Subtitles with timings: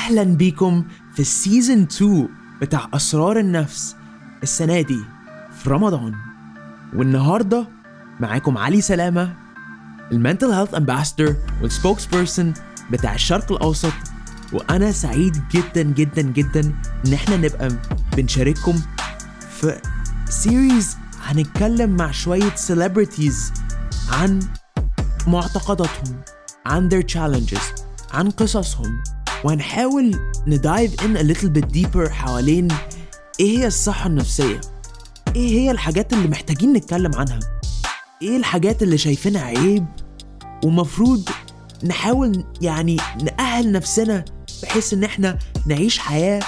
[0.00, 2.28] أهلا بيكم في ال season 2
[2.60, 3.96] بتاع أسرار النفس
[4.42, 4.98] السنة دي
[5.52, 6.14] في رمضان.
[6.94, 7.68] والنهاردة
[8.20, 9.36] معاكم علي سلامة
[10.12, 12.54] ال mental health ambassador وال spokesperson
[12.90, 13.92] بتاع الشرق الأوسط.
[14.52, 16.74] وأنا سعيد جدا جدا جدا
[17.06, 17.68] إن إحنا نبقى
[18.16, 18.80] بنشارككم
[19.50, 19.80] في
[20.28, 23.52] series هنتكلم مع شوية celebrities
[24.12, 24.40] عن
[25.26, 26.20] معتقداتهم
[26.66, 27.82] عن their challenges
[28.14, 29.02] عن قصصهم.
[29.44, 32.68] وهنحاول ندايف ان a little bit deeper حوالين
[33.40, 34.60] إيه هي الصحة النفسية؟
[35.36, 37.40] إيه هي الحاجات اللي محتاجين نتكلم عنها؟
[38.22, 39.86] إيه الحاجات اللي شايفينها عيب؟
[40.64, 41.28] ومفروض
[41.84, 44.24] نحاول يعني نأهل نفسنا
[44.62, 46.40] بحيث إن إحنا نعيش حياة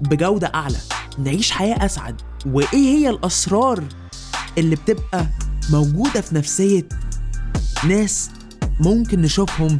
[0.00, 0.78] بجودة أعلى
[1.18, 2.20] نعيش حياة أسعد.
[2.46, 3.84] وإيه هي الأسرار
[4.58, 5.26] اللي بتبقى
[5.70, 6.88] موجودة في نفسية
[7.88, 8.30] ناس
[8.80, 9.78] ممكن نشوفهم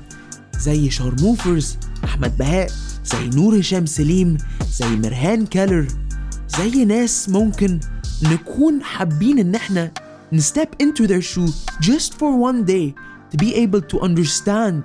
[0.58, 1.78] زي شارموفرز
[2.18, 2.70] أحمد بهاء
[3.04, 4.36] زي نور هشام سليم
[4.72, 5.86] زي مرهان كالر
[6.58, 7.80] زي ناس ممكن
[8.22, 9.90] نكون حابين إن إحنا
[10.34, 12.94] نستep into their shoe just for one day
[13.30, 14.82] to be able to understand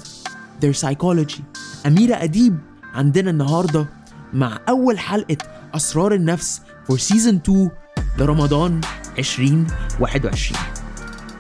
[0.62, 1.42] their psychology.
[1.86, 2.58] أميرة أديب
[2.94, 3.88] عندنا النهاردة
[4.34, 5.38] مع أول حلقة
[5.76, 7.70] أسرار النفس for season 2
[8.18, 8.82] لرمضان
[9.20, 10.60] 2021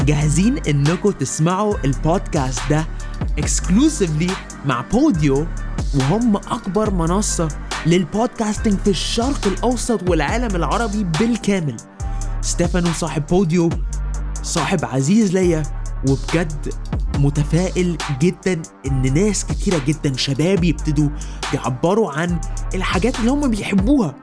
[0.05, 2.85] جاهزين إنكم تسمعوا البودكاست ده
[3.38, 4.30] exclusively
[4.66, 5.47] مع Podeo
[5.95, 7.47] وهم أكبر منصة
[7.86, 11.77] لل podcasting في الشرق الأوسط والعالم العربي بالكامل.
[12.41, 13.69] ستيفانو صاحب Podeo
[14.44, 15.63] صاحب عزيز ليا
[16.09, 16.73] وبجد
[17.19, 21.09] متفائل جدا إن ناس كتيرة جدا شباب يبتدوا
[21.53, 22.41] يعبروا عن
[22.75, 24.16] الحاجات اللي هم بيحبوها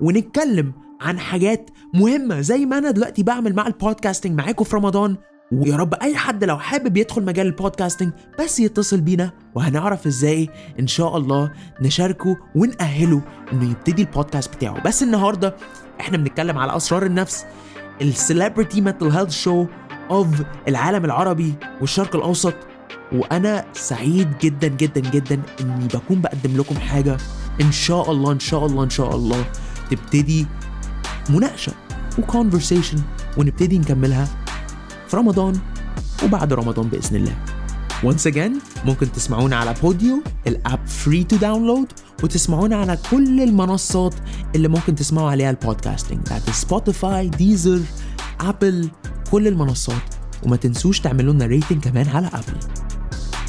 [0.00, 2.40] ونتكلم عن حاجات مهمة.
[2.40, 5.16] زي ما أنا دلوقتي بعمل مع ال podcasting معاكم في رمضان
[5.52, 10.48] ويا رب أي حد لو حابب يدخل مجال ال podcasting بس يتصل بينا وهنعرف إزاي
[10.80, 14.82] إن شاء الله نشاركه ونأهله إنه يبتدي البودكاست بتاعه.
[14.82, 15.56] بس النهاردة
[16.00, 17.44] إحنا بنتكلم على أسرار النفس
[18.02, 19.66] ال celebrity mental health show
[20.10, 22.54] of العالم العربي والشرق الأوسط.
[23.12, 27.16] وأنا سعيد جدا جدا جدا إني بكون بقدم لكم حاجة
[27.60, 29.44] إن شاء الله إن شاء الله إن شاء الله
[29.90, 30.46] تبتدي
[31.30, 31.72] مناقشة
[32.18, 32.98] و conversation
[33.38, 34.28] ونبتدي نكملها.
[35.08, 35.58] في رمضان
[36.24, 37.36] وبعد رمضان بإذن الله.
[38.02, 44.14] Once again ممكن تسمعونا على Podeo ال app free to download وتسمعونا على كل المنصات
[44.54, 47.80] اللي ممكن تسمعوا عليها ال podcasting بتاعت Spotify Deezer
[48.40, 48.88] Apple
[49.30, 50.02] كل المنصات.
[50.42, 52.58] وما تنسوش تعملوا لنا rating كمان على Apple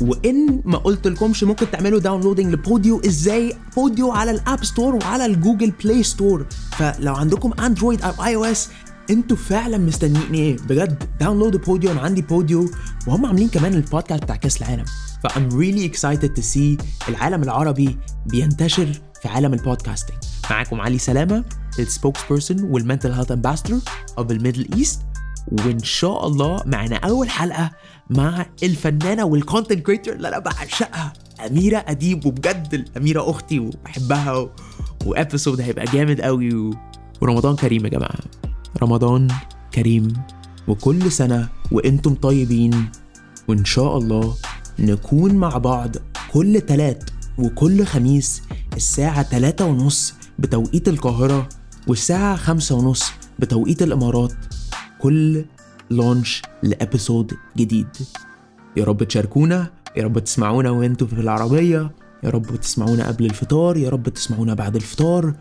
[0.01, 4.96] وإن ما قلت لكمش ممكن تعملوا downloading ل Podeo إزاي؟ Podeo على ال App Store
[4.96, 8.69] وعلى ال Google Play Store فلو عندكم Android أو iOS
[9.09, 12.69] أنتوا فعلا مستنيين إيه؟ بجد download Podeo أنا عندي Podeo
[13.07, 14.85] وهم عاملين كمان البودكاست بتاع كأس العالم.
[15.23, 18.88] ف I'm really excited to see العالم العربي بينتشر
[19.22, 20.18] في عالم ال podcasting
[20.51, 21.44] معاكم علي سلامة
[21.80, 23.80] ال spokesperson وال mental health ambassador
[24.18, 25.02] of ال Middle East
[25.51, 27.72] وإن شاء الله معنا أول حلقة
[28.09, 31.13] مع الفنانة وال content creator اللي أنا بعشقها
[31.47, 34.50] أميرة أديب وبجد الأميرة أختي وبحبها و...
[35.06, 36.72] و episode هيبقى جامد قوي.
[37.22, 38.19] ورمضان كريم يا جماعة.
[38.78, 39.28] رمضان
[39.74, 40.14] كريم.
[40.68, 42.90] وكل سنة وإنتم طيبين.
[43.48, 44.36] وإن شاء الله
[44.80, 45.96] نكون مع بعض
[46.34, 48.42] كل تلات وكل خميس
[48.76, 51.50] الساعة تلاتة ونص بتوقيت القاهرة
[51.88, 54.34] والساعة خمسة ونص بتوقيت الإمارات.
[55.02, 55.46] كل
[55.92, 57.88] لونش لإبيسود جديد.
[58.78, 59.68] يا رب تشاركونا
[59.98, 61.92] يا رب تسمعونا وانتوا في العربية.
[62.24, 65.34] يا رب تسمعونا قبل الفطار يا رب تسمعونا بعد الفطار.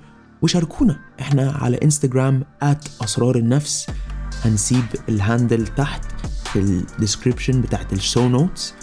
[0.42, 0.98] وشاركونا.
[1.20, 3.86] إحنا على انستجرام at أسرار النفس.
[4.44, 6.04] هنسيب الهاندل تحت
[6.44, 8.74] في ال description بتاعت ال show notes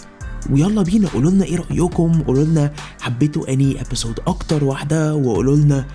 [0.50, 5.86] ويلا بينا قولوا لنا إيه رأيكم؟ قولوا لنا حبيتوا أنهي episode أكتر واحدة؟ وقولوا لنا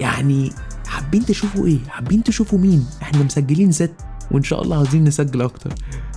[0.00, 0.52] يعني
[0.86, 3.94] حابين تشوفوا إيه؟ حابين تشوفوا مين؟ إحنا مسجلين ست
[4.30, 5.74] وإن شاء الله عاوزين نسجل أكتر.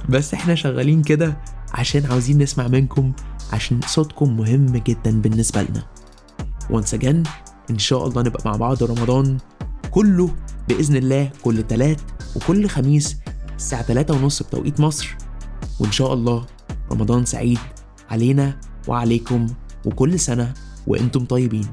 [0.09, 1.37] بس إحنا شغالين كده
[1.73, 3.13] عشان عاوزين نسمع منكم
[3.53, 5.83] عشان صوتكم مهم جدا بالنسبة لنا.
[6.71, 7.29] Once again
[7.69, 9.37] إن شاء الله نبقى مع بعض رمضان
[9.91, 10.29] كله
[10.67, 12.01] بإذن الله كل تلات
[12.35, 13.17] وكل خميس
[13.55, 15.15] الساعة 3 ونص بتوقيت مصر.
[15.79, 16.45] وإن شاء الله
[16.91, 17.59] رمضان سعيد
[18.09, 19.47] علينا وعليكم
[19.85, 20.53] وكل سنة
[20.87, 21.67] وإنتم طيبين.